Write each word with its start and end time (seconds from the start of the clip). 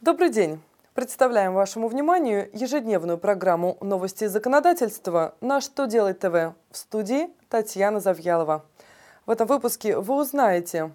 Добрый 0.00 0.30
день! 0.30 0.60
Представляем 0.94 1.54
вашему 1.54 1.88
вниманию 1.88 2.48
ежедневную 2.52 3.18
программу 3.18 3.76
«Новости 3.80 4.28
законодательства» 4.28 5.34
на 5.40 5.60
«Что 5.60 5.86
делать 5.86 6.20
ТВ» 6.20 6.54
в 6.70 6.76
студии 6.76 7.30
Татьяна 7.48 7.98
Завьялова. 7.98 8.64
В 9.26 9.30
этом 9.32 9.48
выпуске 9.48 9.98
вы 9.98 10.14
узнаете, 10.14 10.92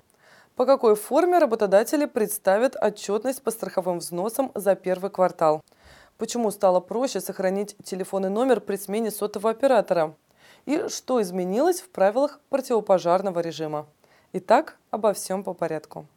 по 0.56 0.66
какой 0.66 0.96
форме 0.96 1.40
работодатели 1.40 2.06
представят 2.06 2.78
отчетность 2.82 3.42
по 3.42 3.52
страховым 3.52 4.00
взносам 4.00 4.54
за 4.56 4.74
первый 4.74 5.12
квартал, 5.12 5.60
почему 6.18 6.50
стало 6.50 6.80
проще 6.80 7.20
сохранить 7.20 7.76
телефонный 7.84 8.30
номер 8.30 8.62
при 8.62 8.78
смене 8.78 9.12
сотового 9.12 9.50
оператора 9.50 10.16
и 10.66 10.88
что 10.88 11.22
изменилось 11.22 11.82
в 11.82 11.90
правилах 11.90 12.40
противопожарного 12.48 13.42
режима. 13.42 13.86
Итак, 14.32 14.78
обо 14.92 15.12
всем 15.12 15.44
по 15.44 15.54
порядку. 15.54 16.08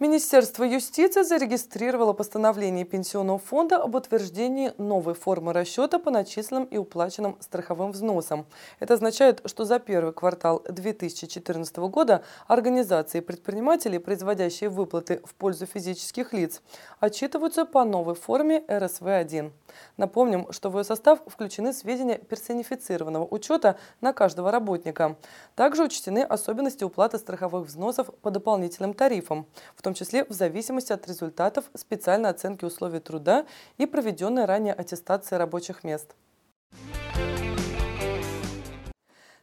Министерство 0.00 0.62
юстиции 0.62 1.22
зарегистрировало 1.22 2.12
постановление 2.12 2.84
Пенсионного 2.84 3.40
фонда 3.40 3.82
об 3.82 3.96
утверждении 3.96 4.72
новой 4.78 5.14
формы 5.14 5.52
расчета 5.52 5.98
по 5.98 6.12
начисленным 6.12 6.66
и 6.66 6.76
уплаченным 6.76 7.36
страховым 7.40 7.90
взносам. 7.90 8.46
Это 8.78 8.94
означает, 8.94 9.42
что 9.46 9.64
за 9.64 9.80
первый 9.80 10.12
квартал 10.12 10.62
2014 10.68 11.76
года 11.78 12.22
организации 12.46 13.18
и 13.18 13.22
предприниматели, 13.22 13.98
производящие 13.98 14.70
выплаты 14.70 15.20
в 15.24 15.34
пользу 15.34 15.66
физических 15.66 16.32
лиц, 16.32 16.62
отчитываются 17.00 17.64
по 17.64 17.82
новой 17.82 18.14
форме 18.14 18.62
РСВ-1. 18.68 19.50
Напомним, 19.96 20.52
что 20.52 20.70
в 20.70 20.78
ее 20.78 20.84
состав 20.84 21.18
включены 21.26 21.72
сведения 21.72 22.18
персонифицированного 22.18 23.26
учета 23.28 23.76
на 24.00 24.12
каждого 24.12 24.52
работника. 24.52 25.16
Также 25.56 25.82
учтены 25.82 26.20
особенности 26.20 26.84
уплаты 26.84 27.18
страховых 27.18 27.66
взносов 27.66 28.14
по 28.22 28.30
дополнительным 28.30 28.94
тарифам, 28.94 29.48
в 29.74 29.87
том 29.88 29.94
числе 29.94 30.26
в 30.26 30.32
зависимости 30.32 30.92
от 30.92 31.08
результатов 31.08 31.64
специальной 31.74 32.28
оценки 32.28 32.62
условий 32.66 33.00
труда 33.00 33.46
и 33.78 33.86
проведенной 33.86 34.44
ранее 34.44 34.74
аттестации 34.74 35.36
рабочих 35.36 35.82
мест. 35.82 36.14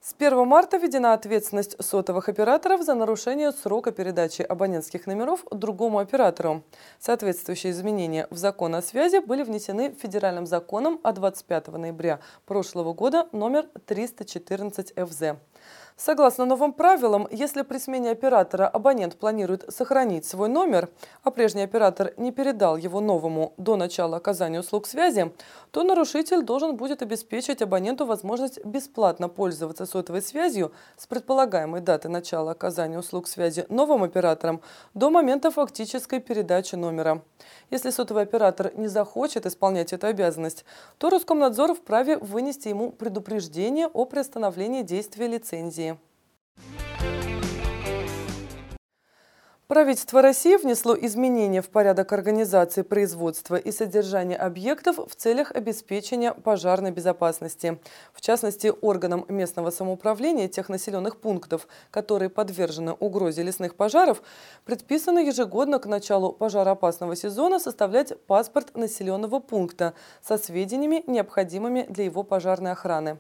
С 0.02 0.14
1 0.16 0.48
марта 0.48 0.78
введена 0.78 1.14
ответственность 1.14 1.84
сотовых 1.84 2.30
операторов 2.30 2.84
за 2.84 2.94
нарушение 2.94 3.52
срока 3.54 3.92
передачи 3.92 4.44
абонентских 4.44 5.08
номеров 5.08 5.44
другому 5.50 5.98
оператору. 5.98 6.62
Соответствующие 7.00 7.72
изменения 7.72 8.28
в 8.30 8.38
закон 8.38 8.76
о 8.76 8.84
связи 8.84 9.18
были 9.18 9.42
внесены 9.42 9.96
федеральным 10.00 10.46
законом 10.46 11.00
от 11.02 11.16
25 11.16 11.70
ноября 11.70 12.20
прошлого 12.46 12.94
года 12.94 13.28
номер 13.32 13.66
314 13.88 14.94
ФЗ. 14.96 15.40
Согласно 15.98 16.44
новым 16.44 16.74
правилам, 16.74 17.26
если 17.32 17.62
при 17.62 17.78
смене 17.78 18.12
оператора 18.12 18.68
абонент 18.68 19.16
планирует 19.16 19.64
сохранить 19.70 20.26
свой 20.26 20.50
номер, 20.50 20.90
а 21.24 21.32
прежний 21.32 21.64
оператор 21.64 22.14
не 22.18 22.34
передал 22.34 22.76
его 22.76 23.00
новому 23.00 23.54
до 23.56 23.78
начала 23.78 24.18
оказания 24.18 24.60
услуг 24.60 24.88
связи, 24.88 25.32
то 25.72 25.84
нарушитель 25.84 26.42
должен 26.44 26.76
будет 26.76 27.02
обеспечить 27.02 27.62
абоненту 27.62 28.06
возможность 28.06 28.64
бесплатно 28.66 29.30
пользоваться 29.30 29.86
сотовой 29.86 30.22
связью 30.22 30.74
с 30.98 31.08
предполагаемой 31.08 31.80
даты 31.80 32.10
начала 32.10 32.52
оказания 32.52 33.00
услуг 33.00 33.30
связи 33.30 33.66
новым 33.70 34.04
оператором 34.04 34.60
до 34.96 35.10
момента 35.10 35.50
фактической 35.50 36.20
передачи 36.20 36.76
номера. 36.76 37.22
Если 37.72 37.90
сотовый 37.90 38.24
оператор 38.24 38.74
не 38.76 38.88
захочет 38.88 39.46
исполнять 39.46 39.94
эту 39.94 40.08
обязанность, 40.08 40.66
то 40.98 41.10
Роскомнадзор 41.10 41.74
вправе 41.74 42.18
вынести 42.18 42.68
ему 42.68 42.92
предупреждение 42.92 43.88
о 43.88 44.04
приостановлении 44.04 44.82
действия 44.82 45.28
лицензии. 45.28 45.85
Правительство 49.68 50.22
России 50.22 50.58
внесло 50.58 50.96
изменения 50.96 51.64
в 51.64 51.70
порядок 51.70 52.14
организации 52.14 52.84
производства 52.84 53.56
и 53.56 53.72
содержания 53.72 54.36
объектов 54.36 54.98
в 54.98 55.16
целях 55.16 55.52
обеспечения 55.52 56.34
пожарной 56.36 56.92
безопасности. 56.92 57.80
В 58.14 58.22
частности, 58.22 58.72
органам 58.82 59.26
местного 59.28 59.72
самоуправления 59.72 60.48
тех 60.50 60.70
населенных 60.70 61.18
пунктов, 61.18 61.68
которые 61.90 62.30
подвержены 62.30 62.92
угрозе 62.92 63.42
лесных 63.42 63.74
пожаров, 63.74 64.22
предписано 64.66 65.18
ежегодно 65.18 65.80
к 65.80 65.88
началу 65.88 66.32
пожароопасного 66.32 67.16
сезона 67.16 67.58
составлять 67.58 68.14
паспорт 68.28 68.78
населенного 68.78 69.40
пункта 69.40 69.96
со 70.22 70.38
сведениями, 70.38 71.04
необходимыми 71.08 71.88
для 71.90 72.06
его 72.06 72.22
пожарной 72.22 72.74
охраны. 72.74 73.18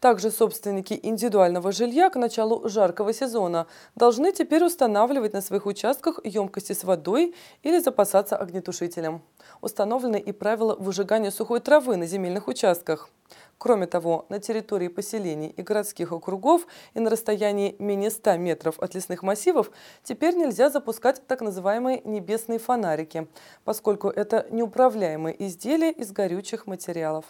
Также 0.00 0.30
собственники 0.30 0.98
индивидуального 1.02 1.72
жилья 1.72 2.08
к 2.08 2.16
началу 2.16 2.68
жаркого 2.68 3.12
сезона 3.12 3.66
должны 3.96 4.32
теперь 4.32 4.64
устанавливать 4.64 5.32
на 5.32 5.42
своих 5.42 5.66
участках 5.66 5.87
емкости 6.24 6.72
с 6.72 6.84
водой 6.84 7.34
или 7.62 7.78
запасаться 7.78 8.36
огнетушителем. 8.36 9.22
Установлены 9.60 10.18
и 10.18 10.32
правила 10.32 10.74
выжигания 10.74 11.30
сухой 11.30 11.60
травы 11.60 11.96
на 11.96 12.06
земельных 12.06 12.48
участках. 12.48 13.10
Кроме 13.58 13.86
того, 13.86 14.24
на 14.28 14.38
территории 14.38 14.88
поселений 14.88 15.48
и 15.48 15.62
городских 15.62 16.12
округов 16.12 16.66
и 16.94 17.00
на 17.00 17.10
расстоянии 17.10 17.74
менее 17.78 18.10
100 18.10 18.36
метров 18.36 18.78
от 18.78 18.94
лесных 18.94 19.22
массивов 19.22 19.70
теперь 20.04 20.36
нельзя 20.36 20.70
запускать 20.70 21.26
так 21.26 21.40
называемые 21.40 22.00
небесные 22.04 22.58
фонарики, 22.58 23.26
поскольку 23.64 24.08
это 24.08 24.46
неуправляемые 24.50 25.34
изделия 25.46 25.90
из 25.90 26.12
горючих 26.12 26.66
материалов. 26.66 27.24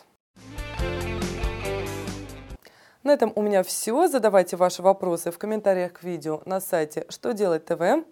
На 3.08 3.12
этом 3.12 3.32
у 3.36 3.42
меня 3.42 3.62
все. 3.62 4.06
Задавайте 4.06 4.56
ваши 4.56 4.82
вопросы 4.82 5.30
в 5.30 5.38
комментариях 5.38 5.94
к 5.94 6.02
видео 6.02 6.42
на 6.44 6.60
сайте 6.60 7.06
«Что 7.08 7.32
делать 7.32 7.64
ТВ». 7.64 8.04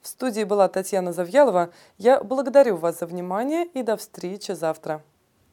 В 0.00 0.08
студии 0.08 0.44
была 0.44 0.68
Татьяна 0.68 1.12
Завьялова. 1.12 1.70
Я 1.98 2.22
благодарю 2.22 2.76
вас 2.76 3.00
за 3.00 3.06
внимание 3.06 3.66
и 3.66 3.82
до 3.82 3.96
встречи 3.96 4.52
завтра. 4.52 5.02